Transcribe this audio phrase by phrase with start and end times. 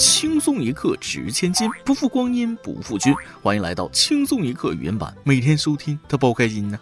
[0.00, 3.14] 轻松一刻值千金，不负光阴不负君。
[3.42, 6.78] 欢迎来到轻松一刻语音版，每天收听，他包开心呢。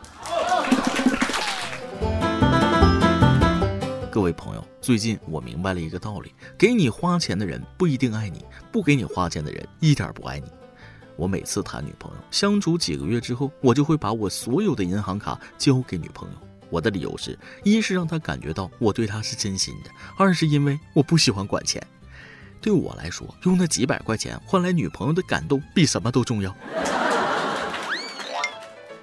[4.08, 10.46] 各位朋友，最近我明白了一个道理：给你花钱的人不一定爱你，不给你花钱的人一点不爱你。
[11.16, 16.36] 我每次谈女朋友，相处几个月之后，我就会把我所有的银行卡交给女朋友。
[16.70, 21.84] 我的理由是一是让她感觉到我对她是真心的，二是因为我不喜欢管钱。
[22.58, 26.54] 对我来说，用那几百块钱换来女朋友的感动，比什么都重要。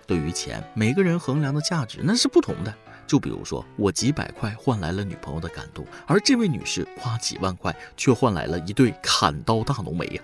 [0.07, 2.73] 对于钱，每个人衡量的价值那是不同的。
[3.07, 10.21] 就比如说，我几百块换来了女朋友的感动，而这位女士花几万块却换来了一对砍刀大浓眉呀。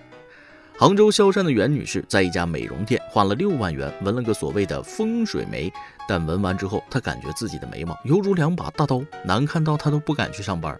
[0.77, 5.71] 杭州萧山的袁女士在一家美容店花了六万元纹了个所谓的风水眉，
[6.07, 10.75] 但纹完之后，她感觉自己的眉毛犹如两把大刀，难看到她都不敢去上班。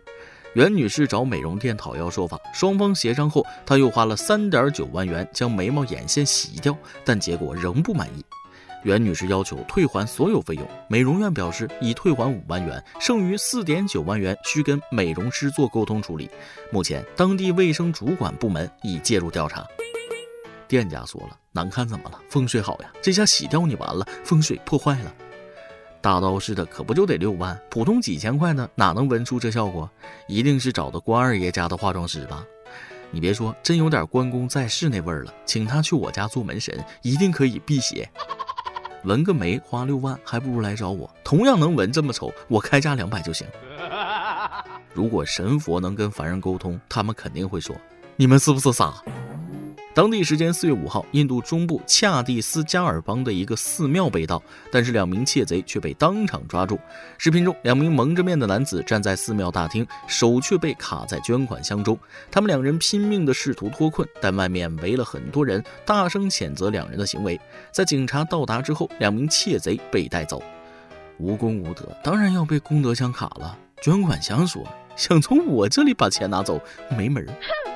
[0.54, 8.26] 袁女士找美容店讨要说法，双方协商后，她又花了三点九万元将眉毛眼线洗掉，但结果仍不满意。
[8.84, 16.30] 袁女士要求退还所有费用，美容院表示已退还五万元，剩余四点九万元需跟美容师做沟通处理。
[16.70, 19.66] 目前当地卫生主管部门已介入调查。
[20.68, 22.20] 店家说了，难看怎么了？
[22.30, 25.16] 风水好呀，这下洗掉你完了，风水破坏了。
[26.02, 27.58] 大刀似的，可不就得六万？
[27.70, 29.90] 普通几千块呢，哪能纹出这效果？
[30.28, 32.44] 一定是找的关二爷家的化妆师吧？
[33.12, 35.34] 你别说，真有点关公在世那味儿了。
[35.46, 38.10] 请他去我家做门神，一定可以辟邪。
[39.04, 43.46] 纹个眉花六万，还不如来找我，同样能纹这么丑，我开价两百就行。
[44.94, 47.76] 如果神佛能跟凡人沟通，他们肯定会说：
[48.16, 48.94] 你们是不是傻？
[49.94, 56.80] 当地时间四月五号，印度中部恰蒂斯加尔邦的一个寺庙被盗，但是两名窃贼却被当场抓住。
[57.18, 61.98] 视频中，两名蒙着面的男子站在寺庙大厅，手却被卡在捐款箱中。
[62.32, 67.38] 他们两人拼命地试图脱困，但外面围了很多人，大声谴责两人的行为。
[67.74, 70.42] 在警察到达之后，两名窃贼被带走。
[71.18, 73.58] 无功无德，当然要被功德箱卡了。
[73.82, 74.64] 捐款箱说
[74.96, 76.62] ：“想从我这里把钱拿走，
[76.98, 77.34] 没门儿。”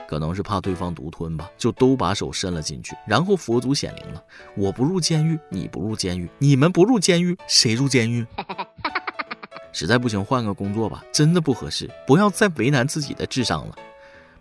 [0.07, 4.23] 可能是怕对方独吞吧，就都把手伸了进去，然后佛祖显灵了。
[4.55, 8.25] 我不入监狱，你不入监狱，你们不入监狱，谁入监狱？
[9.71, 13.75] 实在不行换个工作吧，真的不合适，不要再为难自己的智商了。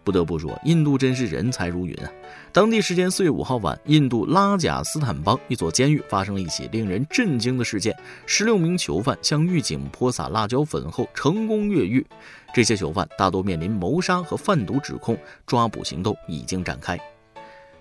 [0.04, 2.12] 不得不说，印度真是人才如云啊！
[2.52, 12.06] 当地时间四月五号晚，印度拉贾斯坦邦一所监狱发生了一起令人震惊的事件：十六名囚犯向狱警泼洒辣椒粉后成功越狱。
[12.54, 16.96] 这些囚犯大多面临谋杀和贩毒指控，抓捕行动已经展开。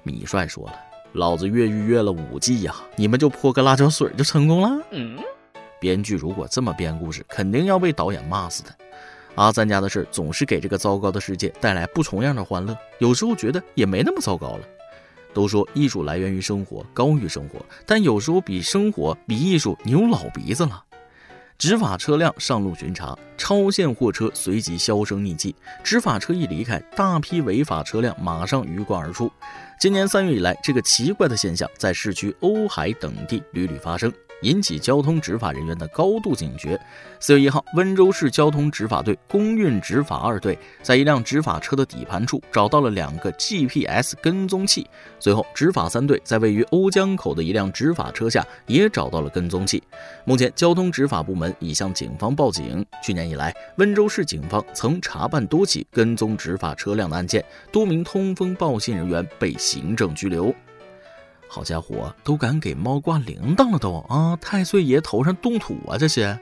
[0.01, 0.73] 米帅说了
[1.13, 5.19] ：“老子越狱越了五季呀，你们就泼个辣椒水就成功了？”嗯
[5.79, 8.69] 编剧如果这么编故事，肯定要被导演骂死的。
[9.35, 14.67] 阿三家的事总是给这个糟糕的世界带来不重样的欢乐，有时候觉得也没那么糟糕了。
[15.33, 20.83] 都说艺术来源于生活，高于生活，但有时候比生活、比艺术牛老鼻子了。
[21.57, 25.55] 执法车辆上路巡查，超限货车随即销声匿迹。
[25.83, 29.31] 执法车一离开，大批违法车辆马上鱼贯而出。
[29.79, 34.11] 今年三月以来，这个奇怪的现象在市区瓯海等地屡屡发生。
[34.43, 36.79] 引起交通执法人员的高度警觉。
[37.19, 44.87] 四月一号，温州市交通执法队公运执法二队在一辆执法车的底盘处找到了两个 GPS 跟踪器。
[45.19, 49.81] 随后，执法三队在位于瓯江口的一辆执法车下也找到了跟踪器。
[50.25, 52.85] 目前，交通执法部门已向警方报警。
[53.01, 60.53] 去年以来，温州市警方曾查办多起跟踪执法车辆的案件，多名通风报信人员被行政拘留。
[61.53, 64.35] 好家伙，都敢给猫挂铃铛了都啊！
[64.41, 65.95] 太岁爷头上动土啊！
[65.99, 66.35] 这是，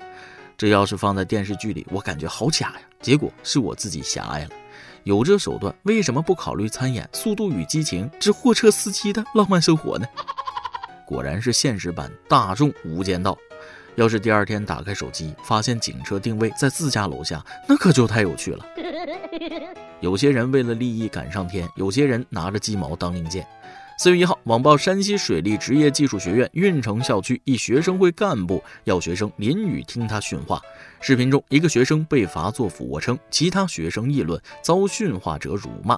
[0.55, 2.81] 这要是放在电视剧里，我感觉好假呀。
[3.01, 4.51] 结果是我自己狭隘了，
[5.03, 10.07] 有这手段，为什么不考虑参演《速度与激情之货车司机的浪漫生活》呢？
[11.05, 13.33] 果然是现实版《大众无间道》。
[13.95, 18.65] 要是第二天打开手机，发现警车定位在自家楼下，那可就太有趣了。
[19.99, 23.45] 有些人为了利益赶上天，有些人拿着鸡毛当令箭。
[24.01, 30.59] 四月一号，网曝山西水利职业技术学院运城校区一学生会干部要学生淋雨听他训话。
[31.01, 35.95] 视频中，一个学生被罚做俯卧撑，其他学生议论，遭训话者辱骂。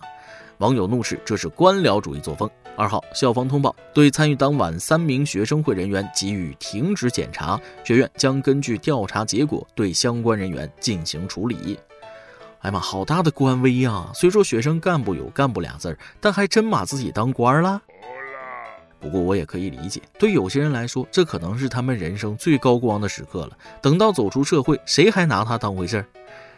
[0.58, 2.50] 网友怒斥这是官僚主义作风。
[2.76, 11.80] 二号，校方通报对参与当晚三名学生会人员给予停职检查，学院将根据调查结果对相关人员进行处理。
[12.64, 14.10] 哎妈，好大的官威呀！
[14.14, 17.82] 虽说学生干部有干部俩字儿，但还真把自己当官了。
[19.02, 23.58] 不过我也可以理解，对有些人来说，这可能是他们人生最高光的时刻了。
[23.82, 26.06] 等到走出社会，谁还拿他当回事儿？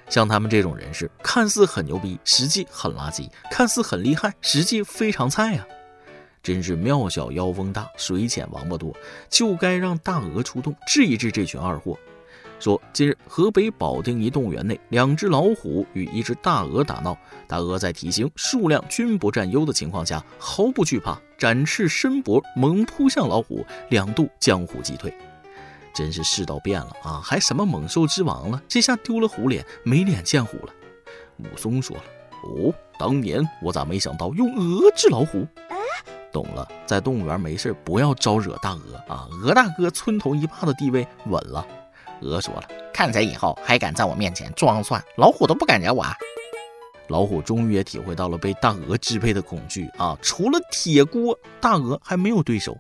[0.07, 5.65] 像他们这种人士，看似很牛逼，实际很垃圾；看似很厉害，实际非常菜呀！
[6.43, 8.95] 真是庙小妖风大，水浅王八多，
[9.27, 11.97] 就该让大鹅出动治一治这群二货。
[12.59, 17.15] 说，近日河北保定一动物园内，两只老虎与一只大鹅打闹，
[17.47, 25.13] 大鹅在体型、数量均不占优的情况下，毫不惧怕，展翅伸脖，猛扑向老虎，两度将虎击退。
[25.93, 28.61] 真是世道变了啊，还什么猛兽之王了？
[28.67, 30.73] 这下丢了虎脸，没脸见虎了。
[31.37, 32.03] 武松说了
[32.43, 35.45] ：“哦，当年我咋没想到用鹅治老虎？
[36.31, 39.27] 懂了，在动物园没事不要招惹大鹅啊！
[39.41, 41.65] 鹅大哥村头一霸的地位稳了。”
[42.21, 42.63] 鹅说了
[42.93, 46.05] ：“看谁以后还敢在我面前装蒜，老虎都不敢惹我。”
[47.09, 50.17] 老虎终于也体会到了被大鹅支配的恐惧啊！
[50.23, 52.75] 除了铁锅，大鹅还没有对手。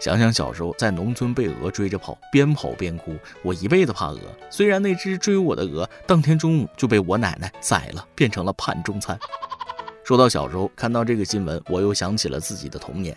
[0.00, 4.18] 想想小时候在农村被鹅追着跑，边跑边哭，我一辈子怕鹅。
[4.50, 9.18] 虽然那只追我的鹅当天中午就被我奶奶宰了，变成了盘中餐。
[10.02, 13.16] 说到小时候，看到这个新闻，我又想起了自己的童年。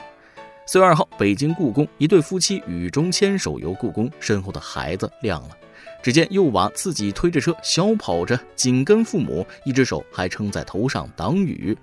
[0.72, 5.58] 四月二号，北京故宫一对夫妻雨中牵手游故宫，身后的孩子亮了。
[6.00, 11.76] 只见幼娃自己推着车，小跑着紧跟父母，一只手还撑在头上挡雨。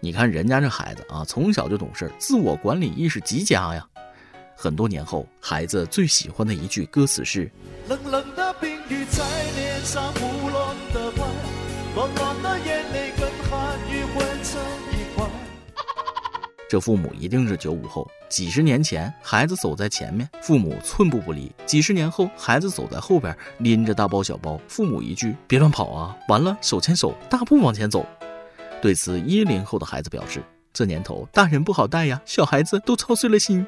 [0.00, 3.86] 你看人家这孩子啊，从小就懂事，自我管理意识极佳呀。
[4.54, 7.52] 很多年后，孩子最喜欢的一句歌词是
[7.86, 9.22] ：“冷冷的冰雨在
[9.56, 11.22] 脸上胡乱的拍，
[11.94, 14.58] 暖暖的眼泪跟寒雨混成
[14.92, 15.28] 一块。”
[16.68, 18.08] 这父母一定是九五后。
[18.28, 28.04] 几十年前，孩子走在前面，父母寸步不离；几十年后，孩子走在后边，拎着大包小包，父母一句“别乱跑啊”，完了手牵手大步往前走。
[28.82, 30.42] 对此，一零后的孩子表示
[30.74, 33.64] ：“这年头，大人不好带呀，小孩子都操碎了心。”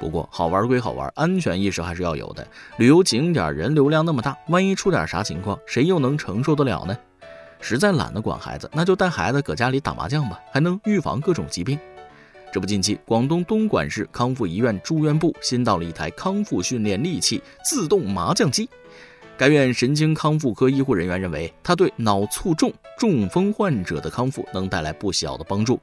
[0.00, 2.44] 不过好玩归好玩，安全意识还是要有的。
[2.76, 6.98] 旅游景点人流量那么大，万一出点啥情况，谁又能承受得了呢？
[7.60, 11.78] 实在懒得管孩子，那就带孩子搁家里打麻将吧，还能预防各种疾病。
[12.52, 18.68] 这不，近期广东东莞市康复医院住院部新到了一台康复训练利器——自动麻将机。
[19.38, 25.80] 该院神经康复科医护人员认为，它对脑卒中、中风患者的康复能带来不小的帮助。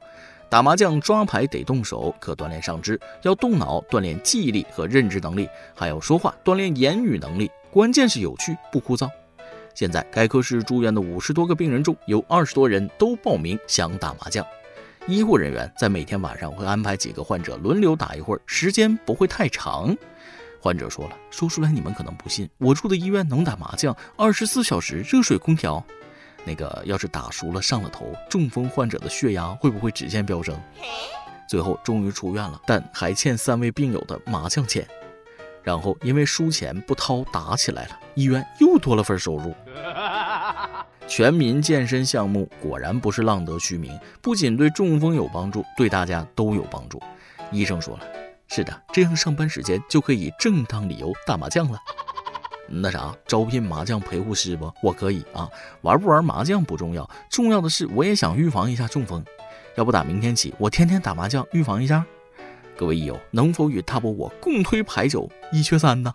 [0.47, 7.49] 打麻将抓牌得动手，可锻炼上肢；要动脑，锻炼记忆力和认知能力；还要说话，锻炼言语能力。
[7.71, 9.09] 关键是有趣不枯燥。
[9.73, 14.45] 现在该科室住院的五十多个病人中，有二十多人都报名想打麻将。
[15.09, 19.97] 医护人员在每天晚上会安排几个患者轮流打一会儿，时间不会太长。
[20.61, 25.83] 患者说了，说出来你们可能不信，我住的医院能打麻将，二十四小时热水空调。
[26.45, 30.55] 那个要是打熟了上了头，中风患者的血压会不会直线飙升？
[31.49, 34.87] 最后终于出院了，但还欠三位病友的麻将钱。
[35.63, 39.55] 然后因为输钱不掏打起来了，医院又多了份收入。
[41.09, 47.01] 全民健身项目果然不是浪得虚名，不仅对中风有帮助，对大家都有帮助。
[47.51, 48.03] 医生说了，
[48.47, 51.79] 是的，这样上班时间就可以正当理由打麻将了。
[52.67, 54.71] 那啥，招聘麻将陪护师不？
[54.83, 55.49] 我可以啊，
[55.81, 59.25] 玩不玩麻将不重要，重要的是我也想预防一下中风。
[59.75, 62.05] 要不打明天起，我天天打麻将预防一下。
[62.77, 65.27] 各位益友，能否与大伯我共推牌九？
[65.51, 66.13] 一缺三呢？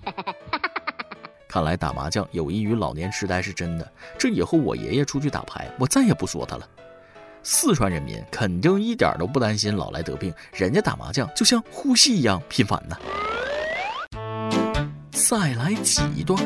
[1.55, 3.93] 看来打麻将有益于老年痴呆是真的。
[4.19, 6.69] 这以后我爷爷出去打牌，我再也不说他了。
[7.45, 12.97] 四川人民肯定一点都不担心老来得病，人家打麻将就像呼吸一样频繁呢。
[15.13, 16.37] 再来挤一段。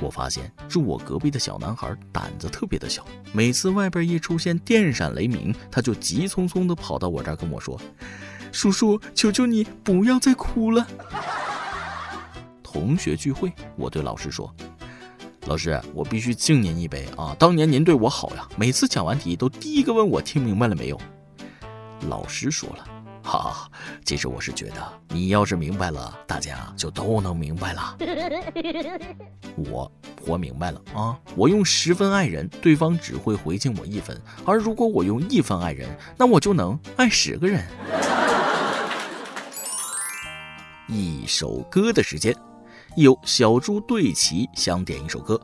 [0.00, 7.76] 我发现住我隔壁的小男孩胆子特别的小，每次外边一出现电闪雷鸣，他就急匆匆的跑到我这儿跟我说
[8.52, 10.86] ：“叔叔，求求你不要再哭了。”
[12.72, 14.54] 同学聚会，我对老师说
[15.46, 17.34] ：“老师，我必须敬您一杯啊！
[17.36, 21.00] 当年您对我好呀，每次讲完题都第一个问我听明白了没有。”
[22.08, 22.86] 老师说了。
[23.22, 23.68] 哈，
[24.04, 24.76] 其实我是觉得，
[25.08, 27.96] 你要是明白了，大家就都能明白了。
[29.56, 29.90] 我
[30.24, 31.18] 活明白了啊！
[31.34, 37.66] 我用十分爱人，对方只会回敬我一分；而如果我用一分爱人，那我就能爱十个人。
[40.88, 42.34] 一首歌的时间，
[42.96, 45.40] 有小猪对齐想点一首歌。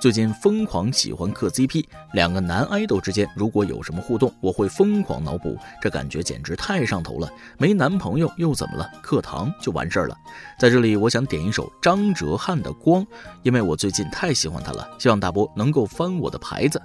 [0.00, 7.30] 最近疯狂喜欢磕 CP，两个男爱豆之间如果有什么互动，我会疯狂脑补，这感觉简直太上头了。
[7.58, 8.90] 没男朋友又怎么了？
[9.02, 10.16] 课堂就完事儿了。
[10.58, 13.04] 在这里，我想点一首张哲瀚的《光》，
[13.42, 14.88] 因为我最近太喜欢他了。
[14.98, 16.80] 希望大波能够翻我的牌子。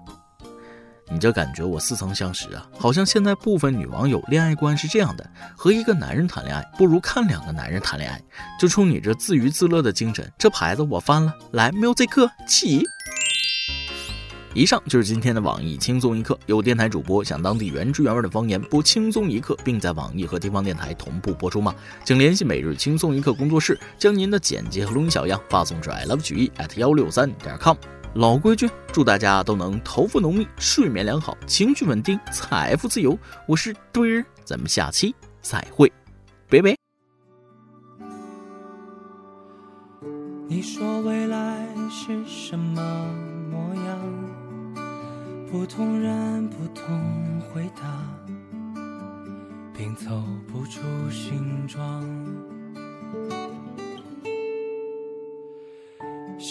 [1.12, 8.20] 你这感觉我似曾相识啊，好像现在部分女网友恋爱观是这样的：和一个男人谈恋爱，不如看两个男人谈恋爱。
[8.60, 11.34] 就冲你这自娱自乐的精神，这牌子我翻了。
[11.52, 12.84] 来，music 起。
[14.56, 16.40] 以上就是今天的网易轻松一刻。
[16.46, 21.76] 有电台主播想当地原汁原味的方言播轻松一刻，并在网易和地方电台同步播出吗？
[22.04, 27.76] 请联系每日轻松一刻工作室，将您的简介和录音小样发送至 i love 曲艺 at 幺六三点 com。
[28.16, 33.18] 老规矩，祝大家都能头发浓密、睡眠良好、情绪稳定、财富自由。
[33.46, 35.92] 我是墩儿，咱们下期再会，
[36.50, 36.74] 拜拜。
[40.48, 42.82] 你说未来是什么
[43.52, 44.00] 模样？
[45.52, 47.84] 不同人不同回答，
[49.78, 50.80] 拼凑不出
[51.12, 52.02] 形状。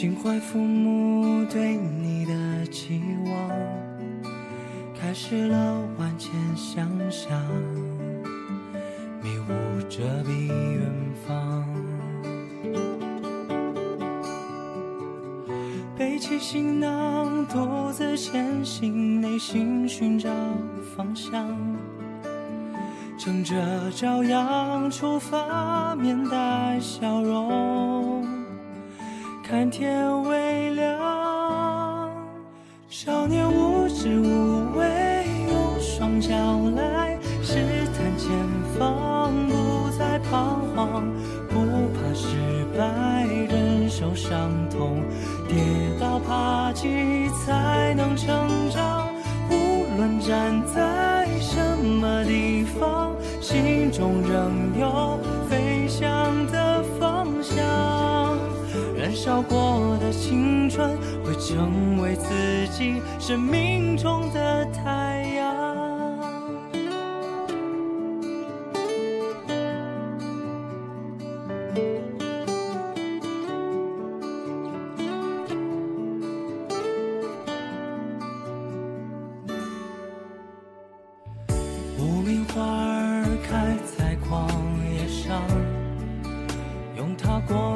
[0.04, 3.50] 心怀父母对你的期望，
[4.94, 7.40] 开始了万千想象，
[9.22, 10.92] 迷雾遮蔽远
[11.26, 11.64] 方。
[15.96, 20.28] 背起行囊，独自前行，内心寻找
[20.94, 21.48] 方向。
[23.16, 27.93] 乘着朝阳出发，面带笑容，
[29.70, 30.98] 天微亮。
[32.88, 36.34] 少年无知无畏，用双脚
[36.76, 37.54] 来试
[37.96, 38.30] 探前
[38.78, 41.12] 方，不再彷徨，
[41.48, 41.54] 不
[41.92, 42.36] 怕失
[42.76, 45.02] 败，忍受伤痛。
[45.48, 45.56] 跌
[46.00, 49.08] 倒爬起才能成长，
[49.50, 50.63] 无论站
[59.24, 65.64] 烧过的青春会成为自己生命中的太阳
[81.98, 84.46] 无名花儿开在旷
[84.92, 85.42] 野上
[86.94, 87.73] 用它过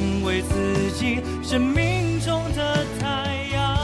[0.00, 3.76] 成为自己生命中的太阳。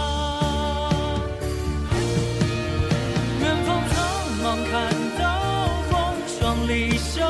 [3.42, 3.94] 远方苍
[4.42, 4.72] 茫，看
[5.20, 5.94] 到风
[6.26, 7.28] 霜里想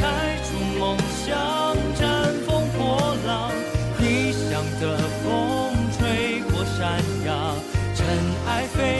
[0.00, 0.02] 开
[0.42, 1.36] 出梦想，
[1.94, 2.02] 绽
[2.46, 3.52] 风破浪，
[3.98, 6.64] 理想的风吹过。
[6.64, 7.54] 山崖，
[7.94, 8.06] 尘
[8.46, 8.93] 埃飞。